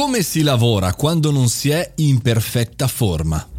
Come 0.00 0.22
si 0.22 0.40
lavora 0.40 0.94
quando 0.94 1.30
non 1.30 1.48
si 1.48 1.68
è 1.68 1.92
in 1.96 2.22
perfetta 2.22 2.88
forma? 2.88 3.49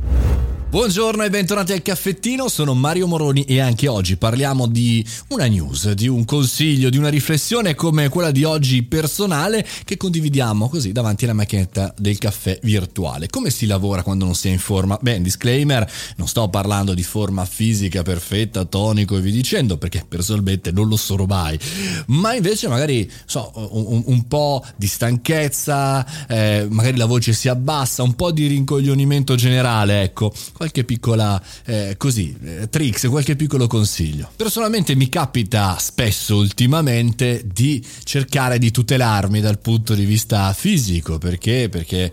Buongiorno 0.71 1.23
e 1.23 1.29
bentornati 1.29 1.73
al 1.73 1.81
caffettino, 1.81 2.47
sono 2.47 2.73
Mario 2.73 3.05
Moroni 3.05 3.43
e 3.43 3.59
anche 3.59 3.89
oggi 3.89 4.15
parliamo 4.15 4.67
di 4.67 5.05
una 5.27 5.45
news, 5.47 5.91
di 5.91 6.07
un 6.07 6.23
consiglio, 6.23 6.89
di 6.89 6.97
una 6.97 7.09
riflessione 7.09 7.75
come 7.75 8.07
quella 8.07 8.31
di 8.31 8.45
oggi 8.45 8.81
personale 8.83 9.67
che 9.83 9.97
condividiamo 9.97 10.69
così 10.69 10.93
davanti 10.93 11.25
alla 11.25 11.33
macchinetta 11.33 11.93
del 11.97 12.17
caffè 12.17 12.57
virtuale. 12.63 13.27
Come 13.27 13.49
si 13.49 13.65
lavora 13.65 14.01
quando 14.01 14.23
non 14.23 14.33
si 14.33 14.47
è 14.47 14.51
in 14.51 14.59
forma? 14.59 14.97
Beh, 15.01 15.19
disclaimer, 15.19 15.91
non 16.15 16.29
sto 16.29 16.47
parlando 16.47 16.93
di 16.93 17.03
forma 17.03 17.43
fisica 17.43 18.01
perfetta, 18.01 18.63
tonico 18.63 19.17
e 19.17 19.19
vi 19.19 19.31
dicendo, 19.31 19.75
perché 19.75 20.05
personalmente 20.07 20.71
non 20.71 20.87
lo 20.87 20.95
sono 20.95 21.25
mai, 21.25 21.59
ma 22.07 22.33
invece 22.33 22.69
magari 22.69 23.11
so, 23.25 23.51
un, 23.71 24.03
un 24.05 24.25
po' 24.25 24.63
di 24.77 24.87
stanchezza, 24.87 26.27
eh, 26.29 26.65
magari 26.69 26.95
la 26.95 27.07
voce 27.07 27.33
si 27.33 27.49
abbassa, 27.49 28.03
un 28.03 28.15
po' 28.15 28.31
di 28.31 28.47
rincoglionimento 28.47 29.35
generale, 29.35 30.03
ecco 30.03 30.31
qualche 30.61 30.83
piccola 30.83 31.41
eh, 31.65 31.95
così, 31.97 32.37
eh, 32.43 32.69
tricks, 32.69 33.07
qualche 33.07 33.35
piccolo 33.35 33.65
consiglio. 33.65 34.29
Personalmente 34.35 34.93
mi 34.93 35.09
capita 35.09 35.75
spesso 35.79 36.35
ultimamente 36.35 37.43
di 37.51 37.83
cercare 38.03 38.59
di 38.59 38.69
tutelarmi 38.69 39.41
dal 39.41 39.57
punto 39.57 39.95
di 39.95 40.05
vista 40.05 40.53
fisico, 40.53 41.17
perché? 41.17 41.67
Perché 41.67 42.11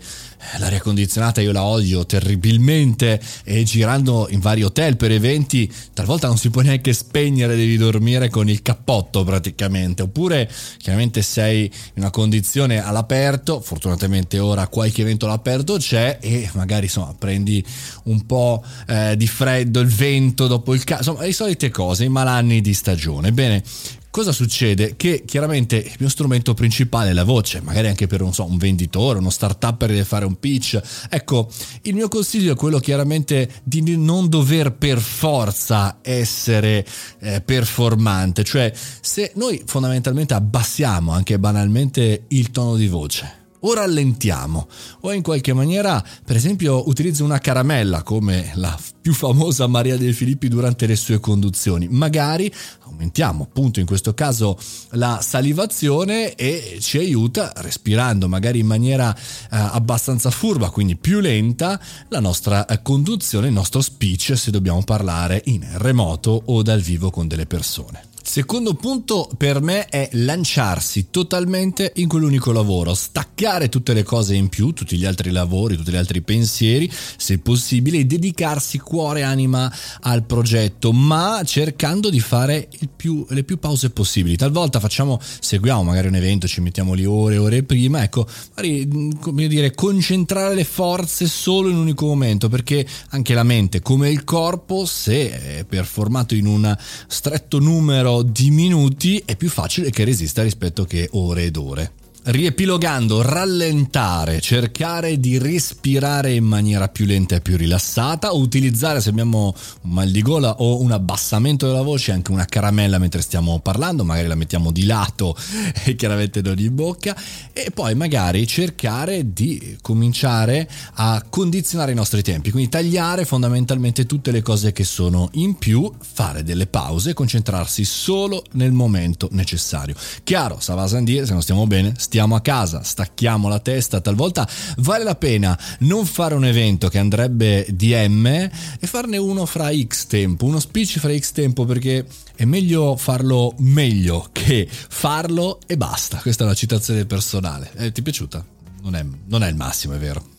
l'aria 0.57 0.81
condizionata 0.81 1.41
io 1.41 1.51
la 1.51 1.63
odio 1.63 2.07
terribilmente 2.07 3.21
e 3.43 3.61
girando 3.63 4.27
in 4.31 4.39
vari 4.39 4.63
hotel 4.63 4.95
per 4.95 5.11
eventi 5.11 5.71
talvolta 5.93 6.27
non 6.27 6.37
si 6.37 6.49
può 6.49 6.61
neanche 6.61 6.93
spegnere, 6.93 7.55
devi 7.55 7.77
dormire 7.77 8.29
con 8.29 8.49
il 8.49 8.63
cappotto 8.63 9.23
praticamente, 9.23 10.01
oppure 10.01 10.49
chiaramente 10.79 11.21
sei 11.21 11.65
in 11.65 12.01
una 12.01 12.09
condizione 12.09 12.83
all'aperto, 12.83 13.61
fortunatamente 13.61 14.39
ora 14.39 14.67
qualche 14.67 15.03
evento 15.03 15.27
all'aperto 15.27 15.77
c'è 15.77 16.17
e 16.19 16.49
magari 16.53 16.85
insomma 16.85 17.13
prendi 17.15 17.63
un 18.05 18.25
po' 18.25 18.37
po' 18.39 18.63
eh, 18.87 19.17
di 19.17 19.27
freddo, 19.27 19.81
il 19.81 19.87
vento 19.87 20.47
dopo 20.47 20.73
il 20.73 20.83
caso, 20.85 21.09
insomma 21.09 21.25
le 21.25 21.33
solite 21.33 21.69
cose, 21.69 22.05
i 22.05 22.09
malanni 22.09 22.61
di 22.61 22.73
stagione. 22.73 23.33
Bene, 23.33 23.61
cosa 24.09 24.31
succede? 24.31 24.95
Che 24.95 25.23
chiaramente 25.25 25.75
il 25.75 25.95
mio 25.99 26.07
strumento 26.07 26.53
principale 26.53 27.09
è 27.09 27.13
la 27.13 27.25
voce, 27.25 27.59
magari 27.59 27.89
anche 27.89 28.07
per 28.07 28.25
so, 28.31 28.45
un 28.45 28.57
venditore, 28.57 29.19
uno 29.19 29.29
startup 29.29 29.75
per 29.75 29.89
deve 29.89 30.05
fare 30.05 30.23
un 30.23 30.39
pitch. 30.39 30.79
Ecco, 31.09 31.49
il 31.81 31.95
mio 31.95 32.07
consiglio 32.07 32.53
è 32.53 32.55
quello 32.55 32.79
chiaramente 32.79 33.49
di 33.63 33.97
non 33.97 34.29
dover 34.29 34.71
per 34.71 34.99
forza 34.99 35.97
essere 36.01 36.85
eh, 37.19 37.41
performante, 37.41 38.45
cioè 38.45 38.71
se 39.01 39.33
noi 39.35 39.61
fondamentalmente 39.65 40.33
abbassiamo 40.33 41.11
anche 41.11 41.37
banalmente 41.37 42.23
il 42.29 42.51
tono 42.51 42.77
di 42.77 42.87
voce 42.87 43.38
o 43.59 43.73
rallentiamo. 43.73 44.67
O 45.01 45.13
in 45.13 45.21
qualche 45.21 45.53
maniera 45.53 46.03
per 46.23 46.35
esempio 46.35 46.87
utilizzo 46.87 47.23
una 47.23 47.39
caramella 47.39 48.03
come 48.03 48.51
la 48.55 48.77
più 49.01 49.13
famosa 49.13 49.67
Maria 49.67 49.97
De 49.97 50.13
Filippi 50.13 50.47
durante 50.47 50.85
le 50.85 50.95
sue 50.95 51.19
conduzioni. 51.19 51.87
Magari 51.87 52.51
aumentiamo 52.99 53.43
appunto 53.43 53.79
in 53.79 53.85
questo 53.85 54.13
caso 54.13 54.57
la 54.91 55.19
salivazione 55.21 56.35
e 56.35 56.77
ci 56.81 56.97
aiuta 56.97 57.53
respirando 57.57 58.27
magari 58.27 58.59
in 58.59 58.67
maniera 58.67 59.15
eh, 59.15 59.19
abbastanza 59.49 60.29
furba 60.29 60.69
quindi 60.69 60.97
più 60.97 61.19
lenta 61.19 61.79
la 62.09 62.19
nostra 62.19 62.65
eh, 62.65 62.81
conduzione 62.81 63.47
il 63.47 63.53
nostro 63.53 63.81
speech 63.81 64.37
se 64.37 64.51
dobbiamo 64.51 64.83
parlare 64.83 65.41
in 65.45 65.65
remoto 65.75 66.41
o 66.45 66.61
dal 66.61 66.81
vivo 66.81 67.09
con 67.09 67.27
delle 67.27 67.45
persone 67.45 68.08
Secondo 68.31 68.75
punto 68.75 69.27
per 69.37 69.59
me 69.59 69.87
è 69.87 70.07
lanciarsi 70.11 71.07
totalmente 71.09 71.93
in 71.95 72.07
quell'unico 72.07 72.51
lavoro, 72.51 72.93
staccare 72.93 73.69
tutte 73.69 73.91
le 73.95 74.03
cose 74.03 74.35
in 74.35 74.49
più, 74.49 74.71
tutti 74.71 74.97
gli 74.97 75.05
altri 75.05 75.31
lavori, 75.31 75.75
tutti 75.75 75.89
gli 75.89 75.95
altri 75.95 76.21
pensieri, 76.21 76.87
se 77.17 77.39
possibile, 77.39 77.97
e 77.97 78.05
dedicarsi 78.05 78.77
cuore 78.77 79.21
e 79.21 79.23
anima 79.23 79.73
al 80.01 80.25
progetto, 80.25 80.91
ma 80.91 81.41
cercando 81.43 82.11
di 82.11 82.19
fare 82.19 82.69
più, 82.95 83.25
le 83.29 83.43
più 83.43 83.57
pause 83.57 83.89
possibili. 83.89 84.37
Talvolta 84.37 84.79
facciamo, 84.79 85.19
seguiamo 85.19 85.81
magari 85.81 86.07
un 86.07 86.15
evento, 86.15 86.47
ci 86.47 86.61
mettiamo 86.61 86.93
lì 86.93 87.05
ore 87.05 87.33
e 87.33 87.37
ore 87.39 87.63
prima, 87.63 88.03
ecco, 88.03 88.27
magari, 88.55 89.17
come 89.19 89.47
dire, 89.47 89.73
concentrare 89.73 90.53
le 90.53 90.65
forze 90.65 91.25
solo 91.25 91.69
in 91.69 91.77
un 91.77 91.81
unico 91.81 92.05
momento, 92.05 92.47
perché 92.47 92.85
anche 93.09 93.33
la 93.33 93.41
mente, 93.41 93.81
come 93.81 94.11
il 94.11 94.23
corpo, 94.23 94.85
se 94.85 95.57
è 95.57 95.65
performato 95.65 96.35
in 96.35 96.45
un 96.45 96.77
stretto 97.07 97.57
numero 97.57 98.17
di 98.23 98.51
minuti 98.51 99.21
è 99.25 99.35
più 99.35 99.49
facile 99.49 99.89
che 99.89 100.03
resista 100.03 100.43
rispetto 100.43 100.85
che 100.85 101.07
ore 101.11 101.43
ed 101.43 101.57
ore. 101.57 101.91
Riepilogando, 102.21 103.21
rallentare, 103.21 104.41
cercare 104.41 105.21
di 105.21 105.37
respirare 105.37 106.33
in 106.33 106.43
maniera 106.43 106.89
più 106.89 107.05
lenta 107.05 107.35
e 107.35 107.41
più 107.41 107.55
rilassata, 107.55 108.33
utilizzare 108.33 108.99
se 108.99 109.09
abbiamo 109.09 109.55
un 109.83 109.91
mal 109.91 110.11
di 110.11 110.21
gola 110.21 110.55
o 110.57 110.81
un 110.81 110.91
abbassamento 110.91 111.65
della 111.65 111.81
voce 111.81 112.11
anche 112.11 112.31
una 112.31 112.43
caramella 112.43 112.97
mentre 112.97 113.21
stiamo 113.21 113.59
parlando, 113.59 114.03
magari 114.03 114.27
la 114.27 114.35
mettiamo 114.35 114.71
di 114.71 114.85
lato 114.85 115.33
e 115.85 115.95
chiaramente 115.95 116.41
non 116.41 116.59
in 116.59 116.75
bocca 116.75 117.15
e 117.53 117.71
poi 117.73 117.95
magari 117.95 118.45
cercare 118.45 119.31
di 119.31 119.77
cominciare 119.81 120.69
a 120.95 121.23
condizionare 121.29 121.93
i 121.93 121.95
nostri 121.95 122.21
tempi, 122.21 122.51
quindi 122.51 122.69
tagliare 122.69 123.23
fondamentalmente 123.23 124.05
tutte 124.05 124.31
le 124.31 124.41
cose 124.41 124.73
che 124.73 124.83
sono 124.83 125.29
in 125.33 125.57
più, 125.57 125.89
fare 125.97 126.43
delle 126.43 126.67
pause, 126.67 127.13
concentrarsi 127.13 127.85
solo 127.85 128.43
nel 128.51 128.73
momento 128.73 129.29
necessario. 129.31 129.95
Chiaro, 130.23 130.59
ça 130.59 130.75
va 130.75 130.85
sans 130.85 131.05
dire, 131.05 131.25
se 131.25 131.31
non 131.31 131.41
stiamo 131.41 131.65
bene, 131.65 131.93
stiamo 132.09 132.33
a 132.33 132.41
casa, 132.41 132.81
stacchiamo 132.81 133.47
la 133.47 133.59
testa, 133.59 134.01
talvolta 134.01 134.49
vale 134.77 135.03
la 135.03 135.13
pena 135.13 135.55
non 135.81 136.07
fare 136.07 136.33
un 136.33 136.43
evento 136.43 136.89
che 136.89 136.97
andrebbe 136.97 137.67
DM 137.69 138.25
e 138.25 138.87
farne 138.87 139.17
uno 139.17 139.45
fra 139.45 139.69
X 139.71 140.07
tempo, 140.07 140.45
uno 140.45 140.59
speech 140.59 140.97
fra 140.97 141.15
X 141.15 141.33
tempo 141.33 141.65
perché 141.65 142.07
è 142.35 142.45
meglio 142.45 142.97
farlo 142.97 143.53
meglio 143.59 144.27
che 144.31 144.67
farlo 144.67 145.59
e 145.67 145.77
basta. 145.77 146.17
Questa 146.17 146.41
è 146.41 146.45
una 146.47 146.55
citazione 146.55 147.05
personale. 147.05 147.69
Eh, 147.75 147.91
ti 147.91 147.99
è 147.99 148.03
piaciuta? 148.03 148.43
Non 148.81 148.95
è, 148.95 149.05
non 149.27 149.43
è 149.43 149.47
il 149.47 149.55
massimo, 149.55 149.93
è 149.93 149.99
vero. 149.99 150.38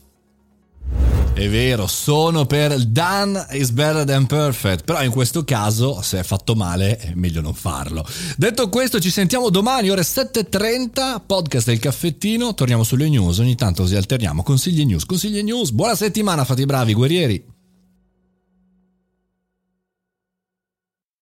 È 1.40 1.48
vero, 1.48 1.86
sono 1.86 2.44
per 2.44 2.84
done 2.84 3.46
is 3.52 3.70
better 3.70 4.04
than 4.04 4.26
perfect, 4.26 4.84
però 4.84 5.02
in 5.02 5.10
questo 5.10 5.42
caso 5.42 6.02
se 6.02 6.18
è 6.18 6.22
fatto 6.22 6.54
male 6.54 6.98
è 6.98 7.12
meglio 7.14 7.40
non 7.40 7.54
farlo. 7.54 8.06
Detto 8.36 8.68
questo 8.68 9.00
ci 9.00 9.08
sentiamo 9.08 9.48
domani 9.48 9.88
ore 9.88 10.02
7.30, 10.02 11.22
podcast 11.24 11.68
del 11.68 11.78
caffettino, 11.78 12.52
torniamo 12.52 12.84
sulle 12.84 13.08
news, 13.08 13.38
ogni 13.38 13.54
tanto 13.54 13.80
così 13.80 13.96
alterniamo 13.96 14.42
consigli 14.42 14.84
news, 14.84 15.06
consigli 15.06 15.42
news, 15.42 15.70
buona 15.70 15.94
settimana 15.94 16.44
fate 16.44 16.60
i 16.60 16.66
bravi 16.66 16.92
guerrieri! 16.92 17.59